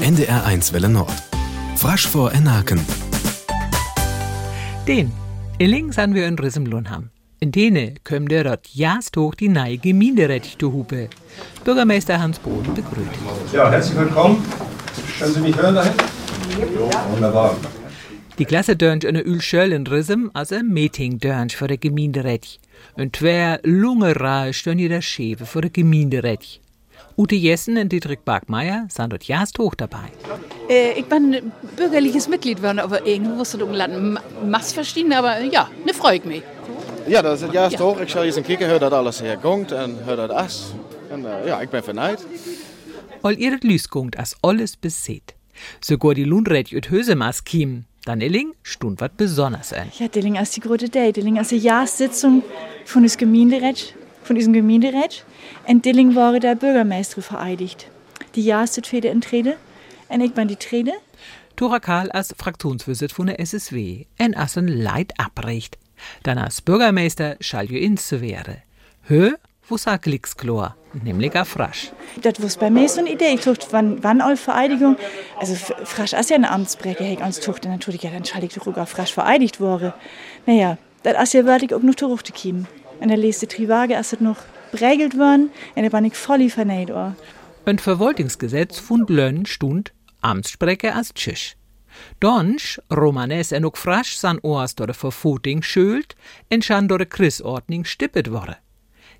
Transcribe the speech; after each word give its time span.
NDR1 0.00 0.72
Welle 0.72 0.88
Nord. 0.88 1.12
Frasch 1.76 2.06
vor 2.06 2.32
Enaken. 2.32 2.80
Den. 4.88 5.12
Illing 5.58 5.92
sind 5.92 6.14
wir 6.14 6.26
in 6.26 6.38
Rissemlunham. 6.38 7.10
In 7.38 7.52
dene 7.52 7.94
kommen 8.02 8.26
der 8.26 8.44
dort 8.44 8.66
jast 8.68 9.18
hoch 9.18 9.34
die 9.34 9.48
neue 9.48 9.76
Gemeinderechte 9.76 10.72
Hupe. 10.72 11.10
Bürgermeister 11.64 12.18
Hans 12.18 12.38
Boden 12.38 12.74
begrüßt. 12.74 13.10
Ja, 13.52 13.70
herzlich 13.70 13.98
willkommen. 13.98 14.42
Können 15.18 15.34
Sie 15.34 15.40
mich 15.40 15.56
hören 15.56 15.74
dahin? 15.74 15.92
Ja. 16.90 17.12
Wunderbar. 17.12 17.56
Die 18.38 18.46
Klasse 18.46 18.76
dörnt 18.76 19.04
eine 19.04 19.20
Ölschöll 19.20 19.70
in 19.70 19.86
Rissem 19.86 20.30
als 20.32 20.50
ein 20.50 20.68
Meeting 20.68 21.18
dörnt 21.18 21.52
für 21.52 21.66
der 21.66 21.76
Gemeinderecht. 21.76 22.58
Und 22.94 23.16
zwei 23.16 23.58
Lungera 23.64 24.50
stehen 24.54 24.78
hier 24.78 24.88
der 24.88 25.02
Schefe 25.02 25.44
für 25.44 25.60
der 25.60 25.70
Gemeinderecht. 25.70 26.62
Ute 27.16 27.34
Jessen 27.34 27.76
und 27.76 27.90
Dietrich 27.90 28.20
Barkmeier 28.20 28.86
sind 28.88 29.12
dort 29.12 29.24
jast 29.24 29.58
hoch 29.58 29.74
dabei. 29.74 30.10
Äh, 30.68 30.98
ich 30.98 31.06
bin 31.06 31.52
bürgerliches 31.76 32.28
Mitglied 32.28 32.58
geworden, 32.58 32.78
aber 32.78 33.06
irgendwo 33.06 33.34
musst 33.34 33.54
du 33.54 33.66
Land 33.66 34.18
Mass 34.46 34.72
verstehen, 34.72 35.12
aber 35.12 35.40
ja, 35.40 35.68
ne 35.84 35.92
freue 35.92 36.16
ich 36.16 36.24
mich. 36.24 36.42
Ja, 37.06 37.22
dat 37.22 37.34
is 37.36 37.40
het 37.40 37.52
juist 37.52 37.78
ja. 37.78 37.84
hoor. 37.84 38.00
Ik 38.00 38.08
zal 38.08 38.22
eens 38.22 38.36
een 38.36 38.42
kijken 38.42 38.70
hoe 38.70 38.78
dat 38.78 38.92
alles 38.92 39.20
herkomt 39.20 39.72
en 39.72 39.98
hoe 40.04 40.16
dat 40.16 40.44
is. 40.44 40.72
En 41.10 41.20
uh, 41.20 41.46
ja, 41.46 41.60
ik 41.60 41.70
ben 41.70 41.82
vernijd. 41.82 42.26
All 43.20 43.36
ihr 43.36 43.58
Lüskungt 43.60 44.16
as 44.16 44.36
alles 44.40 44.76
beseht. 44.76 45.34
Sogar 45.80 46.14
die 46.14 46.24
Lundred 46.24 46.72
ut 46.72 46.88
Hösemas 46.90 47.42
kiem. 47.42 47.84
Dann 48.04 48.20
Illing 48.20 48.54
stund 48.62 49.00
wat 49.00 49.16
besonders 49.16 49.72
ein. 49.72 49.90
Ja, 49.98 50.08
Dilling 50.08 50.38
als 50.38 50.50
die 50.50 50.60
große 50.60 50.88
Day. 50.88 51.12
Dilling 51.12 51.38
als 51.38 51.48
die 51.48 51.58
Jahrssitzung 51.58 52.42
von 52.86 53.02
des 53.02 53.16
Gemeinderat, 53.16 53.94
von 54.22 54.36
diesem 54.36 54.52
Gemeinderat. 54.52 55.24
Und 55.66 55.84
Dilling 55.84 56.14
war 56.14 56.38
der 56.38 56.54
Bürgermeister 56.54 57.22
vereidigt. 57.22 57.88
Die 58.34 58.44
Jahrsit 58.44 58.86
für 58.86 59.00
die 59.00 59.08
Entrede. 59.08 59.56
Und 60.08 60.20
ich 60.20 60.32
bin 60.32 60.48
die 60.48 60.56
Trede. 60.56 60.92
Tora 61.56 61.80
Karl 61.80 62.10
als 62.10 62.34
Fraktionsvorsitz 62.36 63.12
von 63.12 63.26
der 63.26 63.40
SSW. 63.40 64.06
En 64.18 64.36
assen 64.36 64.68
Leid 64.68 65.12
abrecht. 65.18 65.78
Dann 66.22 66.38
als 66.38 66.62
Bürgermeister 66.62 67.36
schall 67.40 67.70
jo 67.70 67.78
ins 67.78 68.08
zu 68.08 68.20
wäre. 68.20 68.62
Hö, 69.02 69.32
wo 69.70 69.76
sag 69.76 70.02
Glixklor, 70.02 70.74
nämlich 71.04 71.36
a 71.36 71.44
Frasch. 71.44 71.92
Das 72.22 72.42
war 72.42 72.48
bei 72.60 72.70
mir 72.70 72.88
so 72.88 73.00
eine 73.00 73.12
Idee. 73.12 73.34
Ich 73.34 73.42
dachte, 73.42 73.66
wann, 73.70 74.02
wann 74.02 74.20
all 74.20 74.36
Vereidigung, 74.36 74.96
also 75.38 75.54
Frasch 75.54 76.12
ist 76.12 76.30
ja 76.30 76.36
eine 76.36 76.50
Amtsbrecke, 76.50 77.04
ich 77.04 77.20
ans 77.20 77.40
tuchte 77.40 77.68
natürlich, 77.68 78.02
ja, 78.02 78.10
dann 78.10 78.24
schall 78.24 78.42
ich 78.42 78.54
doch 78.54 78.66
auch 78.66 78.88
Frasch 78.88 79.12
vereidigt 79.12 79.60
worden. 79.60 79.92
Naja, 80.46 80.78
das 81.02 81.22
ist 81.22 81.34
ja 81.34 81.44
wirklich 81.44 81.74
auch 81.74 81.82
noch 81.82 81.94
zurückgekommen. 81.94 82.66
Und 83.00 83.08
der 83.08 83.16
letzte 83.16 83.48
Triwage 83.48 83.94
ist 83.94 84.12
das 84.12 84.20
noch 84.20 84.36
prägelt 84.72 85.16
worden, 85.18 85.50
und 85.74 85.82
da 85.82 85.88
bin 85.88 86.04
ich 86.04 86.14
voll 86.14 86.48
vernäht. 86.50 86.90
Und 87.64 87.80
Verwaltungsgesetz 87.80 88.78
von 88.78 89.06
Lönn 89.08 89.46
stund 89.46 89.92
Amtssprecher 90.20 90.94
als 90.94 91.14
Tschüss. 91.14 91.56
Donsch, 92.20 92.78
Romanes 92.90 93.52
en 93.52 93.64
ook 93.64 93.76
frasch 93.76 94.16
san 94.16 94.38
oas 94.42 94.74
door 94.74 94.86
de 94.86 94.94
vervoeting 94.94 95.64
schuld 95.64 96.14
en 96.48 96.62
schan 96.62 96.86
door 96.86 96.98
de 96.98 97.06
Christordning 97.08 97.86
stippet 97.86 98.28
worden. 98.28 98.56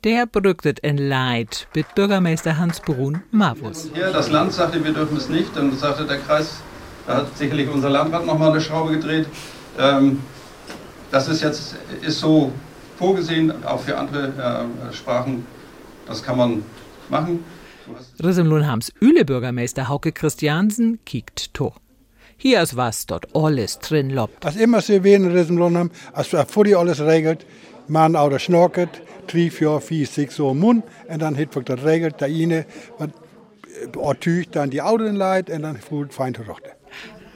Der 0.00 0.26
brückt 0.26 0.80
en 0.80 1.08
Leid 1.08 1.66
mit 1.74 1.86
Bürgermeister 1.94 2.58
Hans 2.58 2.80
Brun 2.80 3.22
Mavus. 3.30 3.88
Hier, 3.94 4.12
das 4.12 4.30
Land 4.30 4.52
sagte, 4.52 4.84
wir 4.84 4.92
dürfen 4.92 5.16
es 5.16 5.28
nicht. 5.28 5.56
Dann 5.56 5.76
sagte 5.76 6.04
der 6.04 6.18
Kreis, 6.18 6.60
da 7.06 7.16
hat 7.16 7.36
sicherlich 7.36 7.68
unser 7.68 7.90
Landrat 7.90 8.26
noch 8.26 8.38
mal 8.38 8.50
eine 8.50 8.60
Schraube 8.60 8.92
gedreht. 8.92 9.26
Ähm, 9.78 10.20
das 11.10 11.28
ist 11.28 11.42
jetzt 11.42 11.76
ist 12.00 12.18
so 12.18 12.52
vorgesehen, 12.96 13.64
auch 13.64 13.80
für 13.80 13.96
andere 13.96 14.68
äh, 14.90 14.94
Sprachen. 14.94 15.46
Das 16.06 16.22
kann 16.22 16.36
man 16.36 16.62
machen. 17.08 17.44
Rissemlunhams 18.22 18.92
Üle 19.00 19.24
Bürgermeister 19.24 19.88
Hauke 19.88 20.12
Christiansen 20.12 20.98
kiekt 21.04 21.52
to. 21.54 21.72
Hier 22.36 22.60
ist 22.62 22.76
was 22.76 23.06
dort 23.06 23.26
alles 23.34 23.78
drin 23.78 24.10
lobt. 24.10 24.44
Als 24.44 24.56
immer 24.56 24.80
so 24.80 25.04
wen 25.04 25.24
in 25.24 25.32
Rissemlunham, 25.32 25.90
als 26.12 26.28
vor 26.48 26.64
die 26.64 26.74
alles 26.74 27.00
regelt, 27.00 27.46
man 27.88 28.16
oder 28.16 28.38
schnorket, 28.38 28.88
drie, 29.26 29.50
vier, 29.50 29.80
vier, 29.80 30.06
sechs 30.06 30.36
so 30.36 30.54
Mund, 30.54 30.84
und 31.08 31.22
dann 31.22 31.36
hat 31.36 31.54
wir 31.54 31.62
das 31.62 31.84
regelt, 31.84 32.20
der 32.20 32.28
eine, 32.28 32.66
was 32.98 34.18
tücht 34.20 34.56
dann 34.56 34.70
die 34.70 34.82
Autos 34.82 35.12
leid, 35.12 35.50
und 35.50 35.62
dann 35.62 35.76
fühlt 35.76 36.12
fein 36.12 36.34
rochte. 36.48 36.70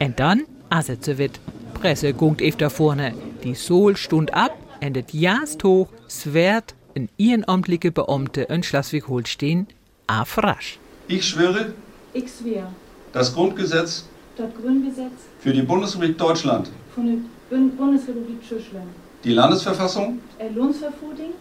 Und 0.00 0.19
dann, 0.19 0.45
als 0.71 0.89
es 0.89 0.99
so 1.03 1.19
wird, 1.19 1.41
Presse 1.75 2.12
gungt 2.12 2.41
ef 2.41 2.56
da 2.56 2.69
vorne, 2.69 3.15
die 3.45 3.55
Sol 3.55 3.97
stund 3.97 4.34
ab, 4.34 4.56
das 4.94 5.06
Jast 5.12 5.64
hoch, 5.64 5.88
swert 6.08 6.74
in 6.94 7.08
ehrenamtliche 7.19 7.91
Beamte 7.92 8.42
in 8.42 8.62
Schleswig-Holstein 8.62 9.66
a 10.06 10.24
frasch. 10.24 10.78
Ich 11.08 11.26
schwöre, 11.28 11.72
Ich 12.12 12.30
schwöre, 12.30 12.69
das 13.12 13.34
Grundgesetz 13.34 14.04
das 14.36 14.50
Grundgesetz 14.60 15.19
für 15.41 15.52
die 15.52 15.62
Bundesrepublik 15.62 16.19
Deutschland, 16.19 16.70
von 16.94 17.06
der 17.06 17.16
Bund 17.48 17.76
Bundesrepublik 17.76 18.48
Deutschland, 18.48 18.88
die 19.24 19.32
Landesverfassung 19.32 20.19
Lohnsverfuting, 20.54 21.32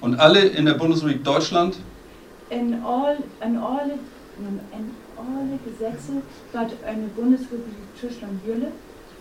und 0.00 0.16
alle 0.16 0.40
in 0.40 0.66
der 0.66 0.74
Bundesrepublik 0.74 1.24
Deutschland 1.24 1.76
in 2.50 2.74
all, 2.84 3.16
in 3.42 3.56
alle, 3.56 3.94
in 4.38 4.90
alle 5.16 5.58
Gesetze, 5.64 6.12
die 6.52 6.86
eine 6.86 7.06
Bundesrepublik 7.16 7.74
Deutschland 8.00 8.40
jülle, 8.46 8.72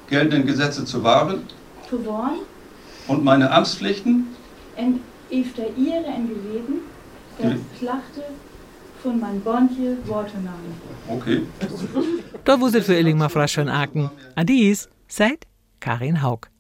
geltenden 0.10 0.46
Gesetze 0.46 0.84
zu 0.84 1.04
wahren 1.04 1.44
zu 1.92 2.06
wahren, 2.06 2.40
und 3.08 3.24
meine 3.24 3.50
Amtspflichten 3.52 4.28
und 4.78 5.00
efter 5.32 5.64
ihre 5.78 6.06
en 6.06 6.28
geleden, 6.28 6.82
der 7.42 7.52
Mhm. 7.52 7.66
Schlachte 7.80 8.24
von 9.02 9.20
mein 9.20 9.42
Bondje 9.42 9.98
Worte 10.06 10.38
nahmen. 10.38 10.74
Okay. 11.08 11.42
Da 12.44 12.60
wuselt 12.60 12.84
für 12.86 12.96
Illing 12.96 13.18
mal 13.18 13.30
frasch 13.30 13.56
von 13.56 13.70
Aken. 13.70 14.12
Adis, 14.36 14.90
seid 15.08 15.48
Karin 15.80 16.22
Haug. 16.22 16.51